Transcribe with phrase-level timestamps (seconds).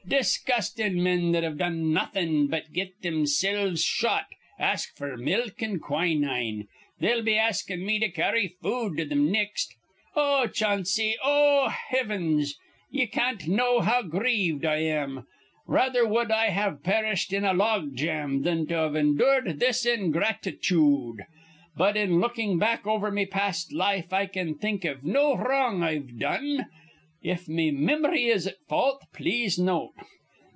[0.07, 4.25] Disgustin' men that've done nawthin' but get thimsilves shot,
[4.59, 6.67] ask f'r milk an' quinine.
[6.99, 9.69] They'll be askin' me to carry food to thim nex'.
[10.13, 12.55] Oh, Chanse, oh, hivens,
[12.89, 15.27] ye can't know how grieved I am!
[15.65, 21.25] Rather wud I have perished in a logjam thin to've indured this ingratichood.
[21.77, 26.19] But, in lookin' back over me past life, I can think iv no wrong I've
[26.19, 26.65] done.
[27.23, 29.93] If me mim'ry is at fault, please note.